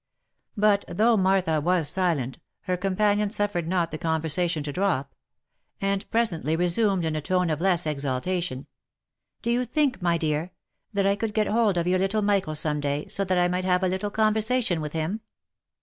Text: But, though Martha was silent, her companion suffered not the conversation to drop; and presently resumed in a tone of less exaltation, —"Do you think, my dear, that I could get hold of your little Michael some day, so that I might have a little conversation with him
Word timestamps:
But, 0.57 0.83
though 0.87 1.15
Martha 1.15 1.61
was 1.61 1.87
silent, 1.87 2.39
her 2.61 2.75
companion 2.75 3.29
suffered 3.29 3.67
not 3.67 3.91
the 3.91 3.99
conversation 3.99 4.63
to 4.63 4.73
drop; 4.73 5.13
and 5.79 6.09
presently 6.09 6.55
resumed 6.55 7.05
in 7.05 7.15
a 7.15 7.21
tone 7.21 7.51
of 7.51 7.61
less 7.61 7.85
exaltation, 7.85 8.65
—"Do 9.43 9.51
you 9.51 9.63
think, 9.63 10.01
my 10.01 10.17
dear, 10.17 10.53
that 10.91 11.05
I 11.05 11.15
could 11.15 11.35
get 11.35 11.45
hold 11.45 11.77
of 11.77 11.85
your 11.85 11.99
little 11.99 12.23
Michael 12.23 12.55
some 12.55 12.79
day, 12.79 13.07
so 13.09 13.23
that 13.25 13.37
I 13.37 13.47
might 13.47 13.63
have 13.63 13.83
a 13.83 13.87
little 13.87 14.09
conversation 14.09 14.81
with 14.81 14.93
him 14.93 15.21